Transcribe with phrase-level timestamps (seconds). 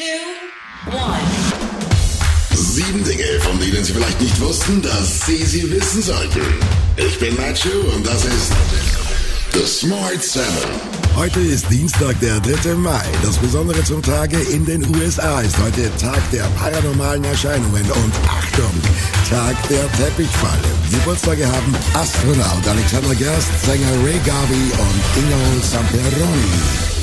[0.00, 1.20] Two, one.
[2.54, 6.40] Sieben Dinge, von denen Sie vielleicht nicht wussten, dass Sie sie wissen sollten.
[6.96, 8.52] Ich bin Nacho und das ist
[9.52, 10.70] The Smart Seven.
[11.16, 12.74] Heute ist Dienstag, der 3.
[12.76, 13.04] Mai.
[13.22, 18.72] Das Besondere zum Tage in den USA ist heute Tag der paranormalen Erscheinungen und Achtung,
[19.28, 20.70] Tag der Teppichfalle.
[20.90, 26.99] Geburtstage haben Astronaut Alexander Gerst, Sänger Ray Garvey und Ingo Samperoni.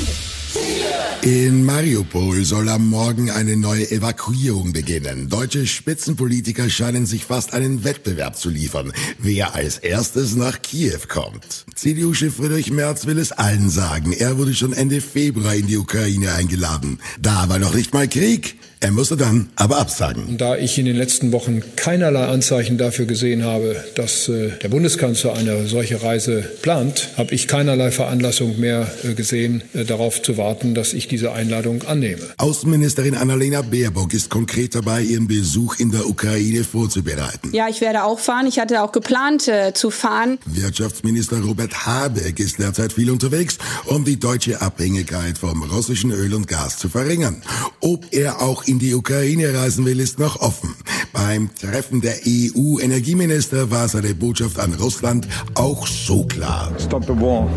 [1.23, 5.30] In Mariupol soll am Morgen eine neue Evakuierung beginnen.
[5.30, 11.66] Deutsche Spitzenpolitiker scheinen sich fast einen Wettbewerb zu liefern, wer als erstes nach Kiew kommt.
[11.73, 14.14] CDU-Chef Friedrich Merz will es allen sagen.
[14.14, 17.00] Er wurde schon Ende Februar in die Ukraine eingeladen.
[17.20, 18.58] Da war noch nicht mal Krieg.
[18.80, 20.38] Er musste dann aber absagen.
[20.38, 25.33] Da ich in den letzten Wochen keinerlei Anzeichen dafür gesehen habe, dass äh, der Bundeskanzler
[25.33, 30.75] eine solche Reise plant, habe ich keinerlei Veranlassung mehr äh, gesehen, äh, darauf zu warten,
[30.75, 32.22] dass ich diese Einladung annehme.
[32.38, 37.50] Außenministerin Annalena Baerbock ist konkret dabei, ihren Besuch in der Ukraine vorzubereiten.
[37.53, 38.45] Ja, ich werde auch fahren.
[38.45, 40.37] Ich hatte auch geplant äh, zu fahren.
[40.45, 46.48] Wirtschaftsminister Robert Habeck ist derzeit viel unterwegs, um die deutsche Abhängigkeit vom russischen Öl und
[46.48, 47.42] Gas zu verringern.
[47.80, 50.76] Ob er auch in die Ukraine reisen will, ist noch offen.
[51.14, 56.73] Beim Treffen der EU-Energieminister war seine Botschaft an Russland auch so klar.
[56.80, 57.50] Stop the war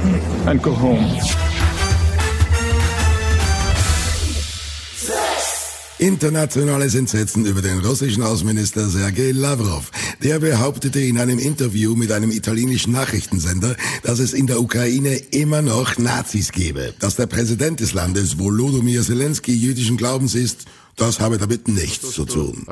[0.46, 1.04] and go home.
[6.00, 9.90] Internationales Entsetzen über den russischen Außenminister Sergei Lavrov.
[10.22, 15.60] Der behauptete in einem Interview mit einem italienischen Nachrichtensender, dass es in der Ukraine immer
[15.60, 16.94] noch Nazis gebe.
[17.00, 20.64] Dass der Präsident des Landes, Volodymyr Zelensky, jüdischen Glaubens ist,
[21.00, 22.66] das habe damit nichts zu tun.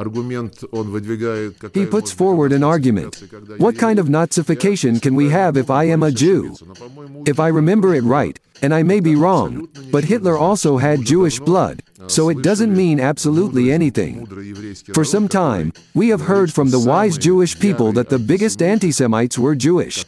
[1.73, 3.25] He puts forward an argument.
[3.59, 6.55] What kind of Nazification can we have if I am a Jew?
[7.27, 11.39] If I remember it right, and I may be wrong, but Hitler also had Jewish
[11.41, 14.27] blood, so it doesn't mean absolutely anything.
[14.93, 19.39] For some time, we have heard from the wise Jewish people that the biggest anti-Semites
[19.39, 20.05] were Jewish.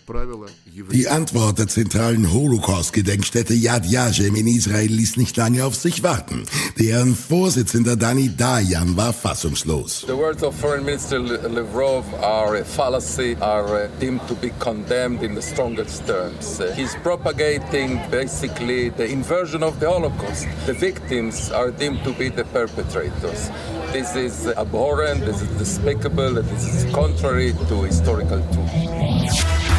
[0.72, 6.44] Die Antwort der zentralen Holocaust-Gedenkstätte Yad Vashem in Israel ließ nicht lange auf sich warten.
[6.78, 10.04] Deren Vorsitzender Dani Dayan war fassungslos.
[10.06, 15.24] The words of Foreign Minister Lavrov are a fallacy, are uh, deemed to be condemned
[15.24, 16.60] in the strongest terms.
[16.60, 20.46] Uh, he's propagating basically the inversion of the Holocaust.
[20.66, 23.50] The victims are deemed to be the perpetrators.
[23.92, 29.69] This is abhorrent, this is despicable, this is contrary to historical truth.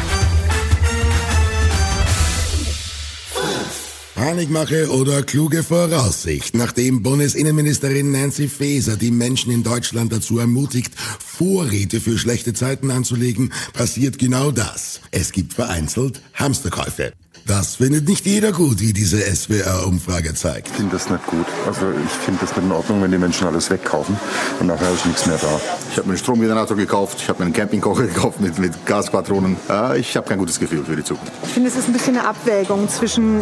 [4.22, 6.54] Panikmache oder kluge Voraussicht.
[6.54, 13.52] Nachdem Bundesinnenministerin Nancy Faeser die Menschen in Deutschland dazu ermutigt, Vorräte für schlechte Zeiten anzulegen,
[13.72, 15.00] passiert genau das.
[15.10, 17.12] Es gibt vereinzelt Hamsterkäufe.
[17.46, 20.68] Das findet nicht jeder gut, wie diese SWR-Umfrage zeigt.
[20.68, 21.46] Ich finde das nicht gut.
[21.66, 24.16] Also ich finde das nicht in Ordnung, wenn die Menschen alles wegkaufen
[24.60, 25.60] und nachher ist nichts mehr da.
[25.90, 29.56] Ich habe mir einen Stromgenerator gekauft, ich habe mir einen Campingkocher gekauft mit, mit Gaspatronen.
[29.68, 31.32] Äh, ich habe kein gutes Gefühl für die Zukunft.
[31.44, 33.40] Ich finde, es ist ein bisschen eine Abwägung zwischen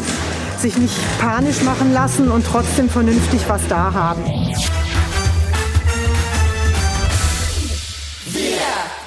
[0.59, 4.23] sich nicht panisch machen lassen und trotzdem vernünftig was da haben.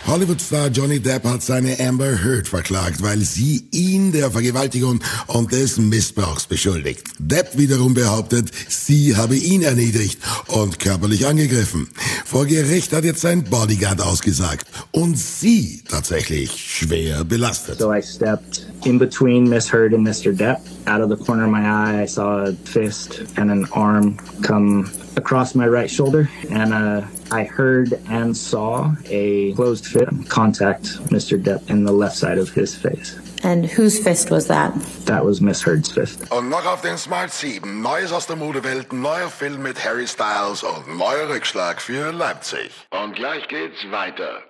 [0.06, 5.78] Hollywood-Star Johnny Depp hat seine Amber Heard verklagt, weil sie ihn der Vergewaltigung und des
[5.78, 7.04] Missbrauchs beschuldigt.
[7.20, 11.88] Depp wiederum behauptet, sie habe ihn erniedrigt und körperlich angegriffen.
[12.26, 17.80] Vor Gericht hat jetzt sein Bodyguard ausgesagt und sie tatsächlich schwer belastet.
[17.80, 20.34] So I stepped in between Miss Heard and Mr.
[20.34, 20.60] Depp.
[20.86, 24.92] Out of the corner of my eye, I saw a fist and an arm come
[25.16, 27.02] across my right shoulder, and uh,
[27.34, 31.42] I heard and saw a closed fist contact Mr.
[31.42, 33.18] Depp in the left side of his face.
[33.44, 34.72] And whose fist was that?
[35.06, 36.30] That was Miss Heard's fist.
[36.32, 37.82] Und noch auf den Smart 7.
[37.82, 42.70] Neues aus der Modewelt, neuer Film mit Harry Styles und neuer Rückschlag für Leipzig.
[42.92, 44.44] Und gleich geht's weiter.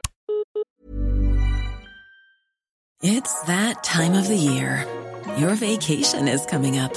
[3.02, 4.86] It's that time of the year.
[5.38, 6.92] Your vacation is coming up.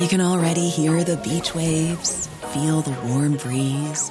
[0.00, 4.10] You can already hear the beach waves, feel the warm breeze,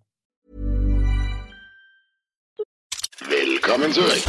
[3.71, 4.21] Willkommen zurück.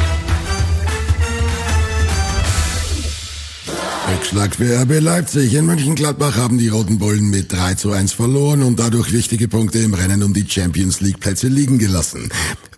[4.09, 5.53] Rückschlag für RB Leipzig.
[5.53, 9.79] In Mönchengladbach haben die Roten Bullen mit 3 zu 1 verloren und dadurch wichtige Punkte
[9.79, 12.29] im Rennen um die Champions League Plätze liegen gelassen.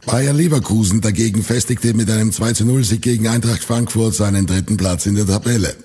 [0.08, 4.76] Bayer Leverkusen dagegen festigte mit einem 2 zu 0 Sieg gegen Eintracht Frankfurt seinen dritten
[4.76, 5.76] Platz in der Tabelle.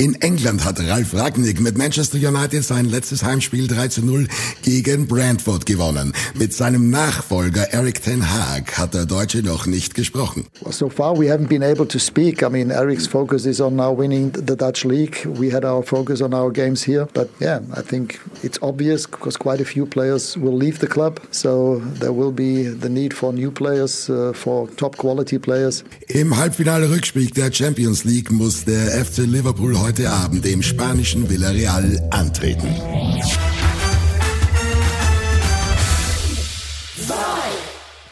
[0.00, 4.28] In England hat Ralf Ragnick mit Manchester United sein letztes Heimspiel 3 zu 0
[4.62, 6.12] gegen Brentford gewonnen.
[6.38, 10.46] Mit seinem Nachfolger Eric Ten Hag hat der Deutsche noch nicht gesprochen.
[10.70, 12.44] So far we haven't been able to speak.
[12.44, 15.26] I mean, Eric's focus is on now winning the Dutch league.
[15.26, 17.08] We had our focus on our games here.
[17.12, 21.18] But yeah, I think it's obvious because quite a few players will leave the club.
[21.32, 25.82] So there will be the need for new players, uh, for top quality players.
[26.06, 32.68] Im Halbfinale-Rückspiel der Champions League muss der FC Liverpool heute Abend dem spanischen Villarreal antreten.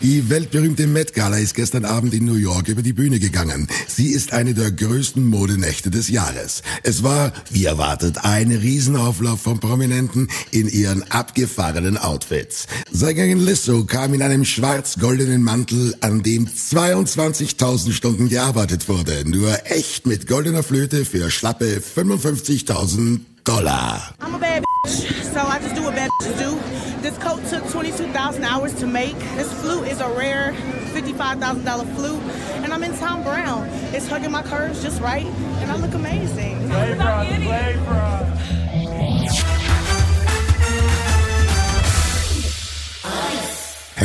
[0.07, 3.67] Die weltberühmte Met Gala ist gestern Abend in New York über die Bühne gegangen.
[3.89, 6.63] Sie ist eine der größten Modenächte des Jahres.
[6.85, 12.69] Es war, wie erwartet, ein Riesenauflauf von Prominenten in ihren abgefahrenen Outfits.
[12.93, 19.29] Sängerin Lizzo kam in einem schwarz-goldenen Mantel, an dem 22.000 Stunden gearbeitet wurde.
[19.29, 24.15] Nur echt mit goldener Flöte für schlappe 55.000 Dollar.
[24.21, 26.59] I'm a bad so I just do what bad do.
[27.01, 29.19] This coat took 22,000 hours to make.
[29.37, 30.53] This flute is a rare
[30.93, 32.23] $55,000 flute,
[32.65, 33.69] and I'm in Tom Brown.
[33.95, 36.69] It's hugging my curves just right, and I look amazing.
[36.69, 39.66] Play for us, play for us.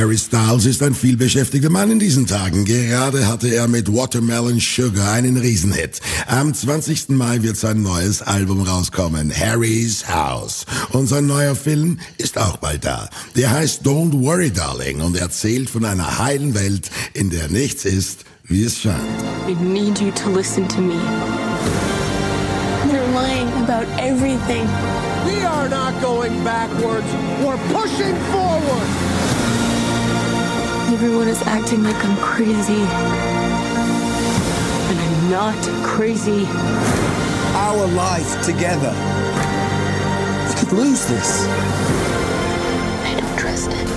[0.01, 2.65] Harry Styles ist ein vielbeschäftigter Mann in diesen Tagen.
[2.65, 5.99] Gerade hatte er mit Watermelon Sugar einen Riesenhit.
[6.25, 7.09] Am 20.
[7.09, 10.65] Mai wird sein neues Album rauskommen, Harry's House.
[10.91, 13.11] Und sein neuer Film ist auch bald da.
[13.35, 18.25] Der heißt Don't Worry Darling und erzählt von einer heilen Welt, in der nichts ist,
[18.45, 18.97] wie es scheint.
[19.47, 20.95] I need you to listen to me.
[22.89, 24.67] They're lying about everything.
[25.27, 27.05] We are not going backwards.
[27.43, 29.20] We're pushing forward.
[31.03, 32.83] Everyone is acting like I'm crazy.
[34.85, 36.45] And I'm not crazy.
[37.57, 38.93] Our life together.
[40.45, 41.47] We could lose this.
[43.09, 43.87] I don't trust it.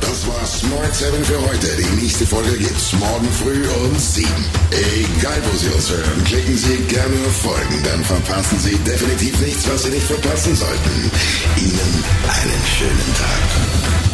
[0.00, 1.66] Das war Smart 7 für heute.
[1.66, 4.28] Die nächste Folge gibt's morgen früh um 7.
[4.70, 9.68] Egal wo Sie uns hören, klicken Sie gerne auf Folgen, dann verpassen Sie definitiv nichts,
[9.68, 11.10] was Sie nicht verpassen sollten.
[11.56, 14.07] Ihnen einen schönen Tag.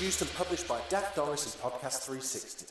[0.00, 2.66] Produced and published by Dak Doris and Podcast 360.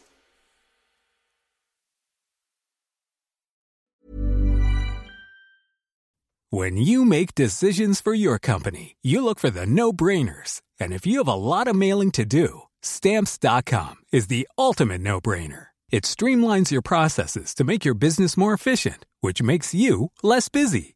[6.50, 10.62] When you make decisions for your company, you look for the no brainers.
[10.80, 15.22] And if you have a lot of mailing to do, stamps.com is the ultimate no
[15.22, 15.68] brainer.
[15.92, 20.96] It streamlines your processes to make your business more efficient, which makes you less busy.